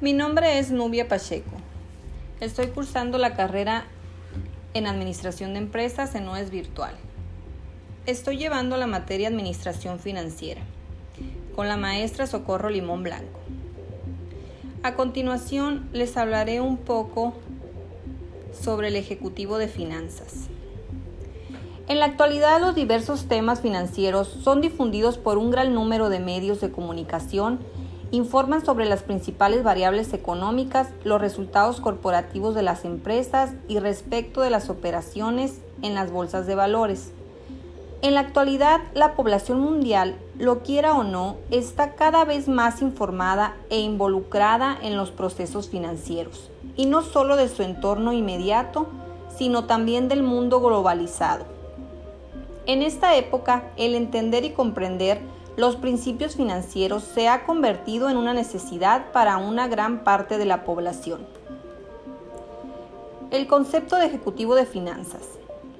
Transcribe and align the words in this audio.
Mi 0.00 0.14
nombre 0.14 0.58
es 0.58 0.70
Nubia 0.70 1.08
Pacheco. 1.08 1.50
Estoy 2.40 2.68
cursando 2.68 3.18
la 3.18 3.34
carrera 3.34 3.84
en 4.72 4.86
Administración 4.86 5.52
de 5.52 5.58
Empresas 5.58 6.14
en 6.14 6.26
OES 6.26 6.48
Virtual. 6.50 6.94
Estoy 8.06 8.38
llevando 8.38 8.78
la 8.78 8.86
materia 8.86 9.28
Administración 9.28 9.98
Financiera 9.98 10.62
con 11.54 11.68
la 11.68 11.76
maestra 11.76 12.26
Socorro 12.26 12.70
Limón 12.70 13.02
Blanco. 13.02 13.40
A 14.82 14.94
continuación 14.94 15.90
les 15.92 16.16
hablaré 16.16 16.62
un 16.62 16.78
poco 16.78 17.34
sobre 18.58 18.88
el 18.88 18.96
Ejecutivo 18.96 19.58
de 19.58 19.68
Finanzas. 19.68 20.48
En 21.88 21.98
la 21.98 22.06
actualidad 22.06 22.58
los 22.58 22.74
diversos 22.74 23.26
temas 23.28 23.60
financieros 23.60 24.28
son 24.28 24.62
difundidos 24.62 25.18
por 25.18 25.36
un 25.36 25.50
gran 25.50 25.74
número 25.74 26.08
de 26.08 26.20
medios 26.20 26.62
de 26.62 26.70
comunicación 26.70 27.60
informan 28.10 28.64
sobre 28.64 28.86
las 28.86 29.02
principales 29.02 29.62
variables 29.62 30.12
económicas, 30.12 30.88
los 31.04 31.20
resultados 31.20 31.80
corporativos 31.80 32.54
de 32.54 32.62
las 32.62 32.84
empresas 32.84 33.52
y 33.68 33.78
respecto 33.78 34.40
de 34.40 34.50
las 34.50 34.68
operaciones 34.68 35.60
en 35.82 35.94
las 35.94 36.10
bolsas 36.10 36.46
de 36.46 36.54
valores. 36.54 37.12
En 38.02 38.14
la 38.14 38.20
actualidad, 38.20 38.80
la 38.94 39.14
población 39.14 39.60
mundial, 39.60 40.16
lo 40.38 40.60
quiera 40.60 40.96
o 40.96 41.04
no, 41.04 41.36
está 41.50 41.94
cada 41.96 42.24
vez 42.24 42.48
más 42.48 42.80
informada 42.80 43.56
e 43.68 43.80
involucrada 43.80 44.76
en 44.80 44.96
los 44.96 45.10
procesos 45.10 45.68
financieros, 45.68 46.50
y 46.76 46.86
no 46.86 47.02
solo 47.02 47.36
de 47.36 47.48
su 47.48 47.62
entorno 47.62 48.14
inmediato, 48.14 48.86
sino 49.36 49.66
también 49.66 50.08
del 50.08 50.22
mundo 50.22 50.60
globalizado. 50.60 51.44
En 52.64 52.82
esta 52.82 53.16
época, 53.16 53.64
el 53.76 53.94
entender 53.94 54.44
y 54.44 54.50
comprender 54.50 55.20
los 55.60 55.76
principios 55.76 56.36
financieros 56.36 57.04
se 57.04 57.28
ha 57.28 57.44
convertido 57.44 58.08
en 58.08 58.16
una 58.16 58.32
necesidad 58.32 59.12
para 59.12 59.36
una 59.36 59.68
gran 59.68 60.04
parte 60.04 60.38
de 60.38 60.46
la 60.46 60.64
población. 60.64 61.26
El 63.30 63.46
concepto 63.46 63.96
de 63.96 64.06
ejecutivo 64.06 64.54
de 64.54 64.64
finanzas. 64.64 65.20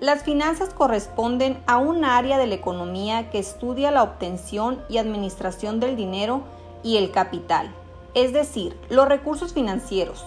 Las 0.00 0.24
finanzas 0.24 0.70
corresponden 0.70 1.62
a 1.68 1.76
un 1.76 2.04
área 2.04 2.38
de 2.38 2.48
la 2.48 2.56
economía 2.56 3.30
que 3.30 3.38
estudia 3.38 3.92
la 3.92 4.02
obtención 4.02 4.82
y 4.88 4.98
administración 4.98 5.78
del 5.78 5.94
dinero 5.94 6.42
y 6.82 6.96
el 6.96 7.12
capital, 7.12 7.70
es 8.14 8.32
decir, 8.32 8.76
los 8.90 9.06
recursos 9.06 9.52
financieros. 9.52 10.24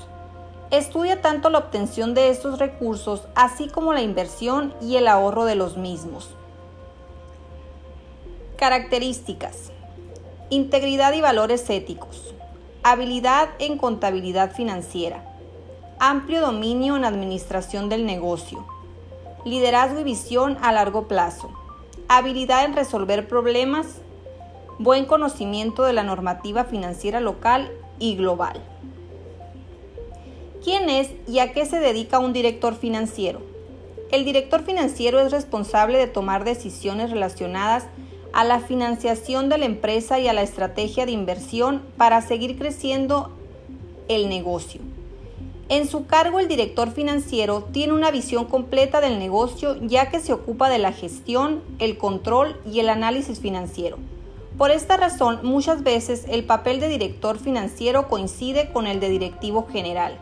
Estudia 0.70 1.22
tanto 1.22 1.50
la 1.50 1.58
obtención 1.58 2.14
de 2.14 2.30
estos 2.30 2.58
recursos 2.58 3.28
así 3.36 3.68
como 3.68 3.92
la 3.92 4.02
inversión 4.02 4.74
y 4.80 4.96
el 4.96 5.10
ahorro 5.10 5.44
de 5.44 5.56
los 5.56 5.76
mismos. 5.76 6.30
Características. 8.62 9.72
Integridad 10.52 11.14
y 11.14 11.22
valores 11.22 11.68
éticos. 11.72 12.36
Habilidad 12.84 13.50
en 13.58 13.80
contabilidad 13.80 14.52
financiera. 14.54 15.24
Amplio 15.98 16.42
dominio 16.42 16.96
en 16.96 17.04
administración 17.04 17.90
del 17.90 18.06
negocio. 18.06 18.64
Liderazgo 19.46 20.02
y 20.02 20.04
visión 20.04 20.60
a 20.62 20.72
largo 20.72 21.08
plazo. 21.08 21.50
Habilidad 22.08 22.66
en 22.66 22.76
resolver 22.76 23.28
problemas. 23.28 23.88
Buen 24.78 25.06
conocimiento 25.06 25.82
de 25.82 25.94
la 25.94 26.04
normativa 26.04 26.64
financiera 26.64 27.20
local 27.20 27.72
y 27.98 28.16
global. 28.16 28.62
¿Quién 30.64 30.88
es 30.92 31.10
y 31.28 31.40
a 31.40 31.52
qué 31.52 31.66
se 31.66 31.80
dedica 31.80 32.20
un 32.20 32.32
director 32.32 32.76
financiero? 32.76 33.42
El 34.12 34.24
director 34.24 34.62
financiero 34.64 35.20
es 35.20 35.32
responsable 35.32 35.98
de 35.98 36.06
tomar 36.06 36.44
decisiones 36.44 37.10
relacionadas 37.10 37.88
a 38.34 38.44
la 38.44 38.60
financiación 38.60 39.50
de 39.50 39.58
la 39.58 39.66
empresa 39.66 40.20
y 40.20 40.28
a 40.28 40.34
la 40.34 40.42
estrategia 40.42 41.06
de 41.06 41.12
inversión 41.12 41.82
para 41.98 42.22
seguir 42.22 42.58
creciendo 42.58 43.32
el 44.08 44.30
negocio. 44.30 44.82
En 45.70 45.88
su 45.88 46.06
cargo 46.06 46.40
el 46.40 46.50
director 46.50 46.92
financiero 46.92 47.64
tiene 47.72 47.94
una 47.94 48.12
visión 48.12 48.46
completa 48.46 49.00
del 49.00 49.20
negocio 49.20 49.78
ya 49.82 50.10
que 50.10 50.20
se 50.20 50.34
ocupa 50.34 50.70
de 50.70 50.80
la 50.80 50.92
gestión, 50.92 51.62
el 51.80 51.98
control 51.98 52.60
y 52.70 52.82
el 52.82 52.90
análisis 52.90 53.40
financiero. 53.40 53.98
Por 54.58 54.70
esta 54.70 54.98
razón, 54.98 55.40
muchas 55.44 55.82
veces 55.82 56.26
el 56.28 56.44
papel 56.44 56.82
de 56.82 56.90
director 56.90 57.40
financiero 57.40 58.10
coincide 58.10 58.70
con 58.74 58.86
el 58.86 59.00
de 59.00 59.10
directivo 59.10 59.66
general. 59.72 60.20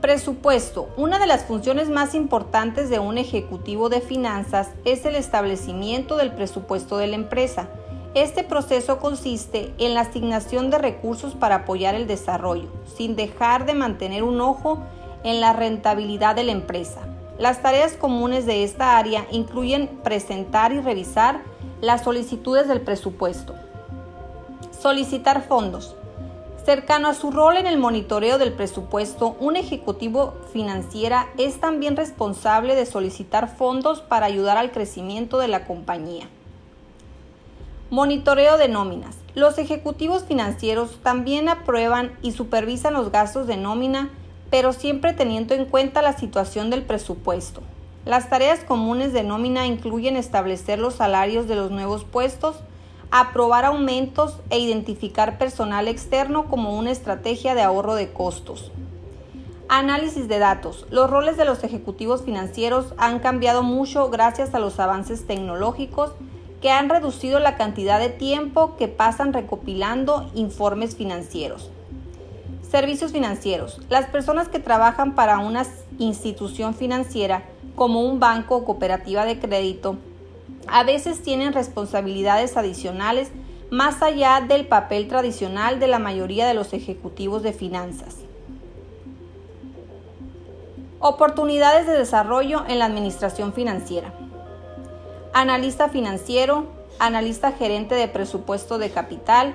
Presupuesto. 0.00 0.90
Una 0.96 1.18
de 1.18 1.26
las 1.26 1.44
funciones 1.44 1.90
más 1.90 2.14
importantes 2.14 2.88
de 2.88 3.00
un 3.00 3.18
ejecutivo 3.18 3.88
de 3.88 4.00
finanzas 4.00 4.70
es 4.84 5.04
el 5.04 5.16
establecimiento 5.16 6.16
del 6.16 6.30
presupuesto 6.30 6.98
de 6.98 7.08
la 7.08 7.16
empresa. 7.16 7.68
Este 8.14 8.44
proceso 8.44 9.00
consiste 9.00 9.74
en 9.78 9.94
la 9.94 10.02
asignación 10.02 10.70
de 10.70 10.78
recursos 10.78 11.34
para 11.34 11.56
apoyar 11.56 11.96
el 11.96 12.06
desarrollo, 12.06 12.68
sin 12.96 13.16
dejar 13.16 13.66
de 13.66 13.74
mantener 13.74 14.22
un 14.22 14.40
ojo 14.40 14.78
en 15.24 15.40
la 15.40 15.52
rentabilidad 15.52 16.36
de 16.36 16.44
la 16.44 16.52
empresa. 16.52 17.00
Las 17.36 17.60
tareas 17.60 17.94
comunes 17.94 18.46
de 18.46 18.62
esta 18.62 18.98
área 18.98 19.26
incluyen 19.32 19.88
presentar 20.04 20.72
y 20.72 20.80
revisar 20.80 21.40
las 21.80 22.04
solicitudes 22.04 22.68
del 22.68 22.82
presupuesto. 22.82 23.56
Solicitar 24.70 25.42
fondos. 25.42 25.97
Cercano 26.64 27.08
a 27.08 27.14
su 27.14 27.30
rol 27.30 27.56
en 27.56 27.66
el 27.66 27.78
monitoreo 27.78 28.36
del 28.36 28.52
presupuesto, 28.52 29.36
un 29.40 29.56
ejecutivo 29.56 30.34
financiera 30.52 31.28
es 31.38 31.60
también 31.60 31.96
responsable 31.96 32.74
de 32.74 32.84
solicitar 32.84 33.56
fondos 33.56 34.00
para 34.02 34.26
ayudar 34.26 34.58
al 34.58 34.70
crecimiento 34.70 35.38
de 35.38 35.48
la 35.48 35.66
compañía. 35.66 36.28
Monitoreo 37.90 38.58
de 38.58 38.68
nóminas. 38.68 39.16
Los 39.34 39.56
ejecutivos 39.56 40.24
financieros 40.24 40.98
también 41.02 41.48
aprueban 41.48 42.18
y 42.20 42.32
supervisan 42.32 42.92
los 42.92 43.10
gastos 43.10 43.46
de 43.46 43.56
nómina, 43.56 44.10
pero 44.50 44.74
siempre 44.74 45.14
teniendo 45.14 45.54
en 45.54 45.64
cuenta 45.64 46.02
la 46.02 46.12
situación 46.12 46.68
del 46.68 46.82
presupuesto. 46.82 47.62
Las 48.04 48.28
tareas 48.28 48.60
comunes 48.60 49.12
de 49.14 49.22
nómina 49.22 49.66
incluyen 49.66 50.16
establecer 50.16 50.78
los 50.78 50.96
salarios 50.96 51.48
de 51.48 51.56
los 51.56 51.70
nuevos 51.70 52.04
puestos, 52.04 52.56
aprobar 53.10 53.64
aumentos 53.64 54.36
e 54.50 54.58
identificar 54.58 55.38
personal 55.38 55.88
externo 55.88 56.46
como 56.46 56.76
una 56.76 56.90
estrategia 56.90 57.54
de 57.54 57.62
ahorro 57.62 57.94
de 57.94 58.12
costos. 58.12 58.70
Análisis 59.68 60.28
de 60.28 60.38
datos. 60.38 60.86
Los 60.90 61.10
roles 61.10 61.36
de 61.36 61.44
los 61.44 61.62
ejecutivos 61.64 62.22
financieros 62.22 62.94
han 62.96 63.18
cambiado 63.18 63.62
mucho 63.62 64.08
gracias 64.10 64.54
a 64.54 64.58
los 64.58 64.80
avances 64.80 65.26
tecnológicos 65.26 66.12
que 66.60 66.70
han 66.70 66.88
reducido 66.88 67.38
la 67.38 67.56
cantidad 67.56 68.00
de 68.00 68.08
tiempo 68.08 68.76
que 68.76 68.88
pasan 68.88 69.32
recopilando 69.32 70.30
informes 70.34 70.96
financieros. 70.96 71.70
Servicios 72.68 73.12
financieros. 73.12 73.80
Las 73.88 74.06
personas 74.06 74.48
que 74.48 74.58
trabajan 74.58 75.14
para 75.14 75.38
una 75.38 75.64
institución 75.98 76.74
financiera 76.74 77.44
como 77.74 78.02
un 78.02 78.20
banco 78.20 78.56
o 78.56 78.64
cooperativa 78.64 79.24
de 79.24 79.38
crédito 79.38 79.96
a 80.70 80.84
veces 80.84 81.22
tienen 81.22 81.52
responsabilidades 81.52 82.56
adicionales 82.56 83.30
más 83.70 84.02
allá 84.02 84.40
del 84.40 84.66
papel 84.66 85.08
tradicional 85.08 85.78
de 85.78 85.88
la 85.88 85.98
mayoría 85.98 86.46
de 86.46 86.54
los 86.54 86.72
ejecutivos 86.72 87.42
de 87.42 87.52
finanzas. 87.52 88.16
Oportunidades 91.00 91.86
de 91.86 91.92
desarrollo 91.92 92.64
en 92.66 92.78
la 92.78 92.86
administración 92.86 93.52
financiera. 93.52 94.12
Analista 95.32 95.88
financiero, 95.88 96.66
analista 96.98 97.52
gerente 97.52 97.94
de 97.94 98.08
presupuesto 98.08 98.78
de 98.78 98.90
capital, 98.90 99.54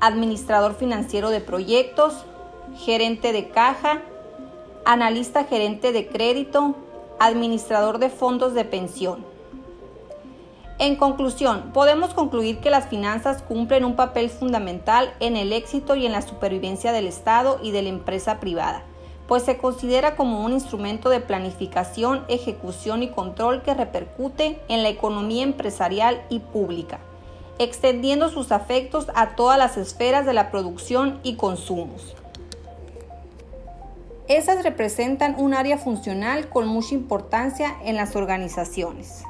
administrador 0.00 0.74
financiero 0.74 1.30
de 1.30 1.40
proyectos, 1.40 2.24
gerente 2.76 3.32
de 3.32 3.48
caja, 3.48 4.02
analista 4.84 5.44
gerente 5.44 5.92
de 5.92 6.08
crédito, 6.08 6.74
administrador 7.18 7.98
de 7.98 8.08
fondos 8.08 8.54
de 8.54 8.64
pensión. 8.64 9.37
En 10.80 10.94
conclusión, 10.94 11.72
podemos 11.72 12.14
concluir 12.14 12.60
que 12.60 12.70
las 12.70 12.86
finanzas 12.86 13.42
cumplen 13.42 13.84
un 13.84 13.96
papel 13.96 14.30
fundamental 14.30 15.12
en 15.18 15.36
el 15.36 15.52
éxito 15.52 15.96
y 15.96 16.06
en 16.06 16.12
la 16.12 16.22
supervivencia 16.22 16.92
del 16.92 17.08
Estado 17.08 17.58
y 17.60 17.72
de 17.72 17.82
la 17.82 17.88
empresa 17.88 18.38
privada, 18.38 18.84
pues 19.26 19.42
se 19.42 19.58
considera 19.58 20.14
como 20.14 20.44
un 20.44 20.52
instrumento 20.52 21.08
de 21.08 21.18
planificación, 21.18 22.24
ejecución 22.28 23.02
y 23.02 23.08
control 23.08 23.62
que 23.62 23.74
repercute 23.74 24.60
en 24.68 24.84
la 24.84 24.88
economía 24.88 25.42
empresarial 25.42 26.22
y 26.30 26.38
pública, 26.38 27.00
extendiendo 27.58 28.28
sus 28.28 28.52
afectos 28.52 29.08
a 29.16 29.34
todas 29.34 29.58
las 29.58 29.76
esferas 29.78 30.26
de 30.26 30.32
la 30.32 30.52
producción 30.52 31.18
y 31.24 31.34
consumos. 31.34 32.14
Esas 34.28 34.62
representan 34.62 35.34
un 35.38 35.54
área 35.54 35.76
funcional 35.76 36.48
con 36.48 36.68
mucha 36.68 36.94
importancia 36.94 37.74
en 37.82 37.96
las 37.96 38.14
organizaciones. 38.14 39.24